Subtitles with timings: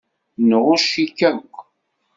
[0.49, 1.55] Nɣucc-ik akk.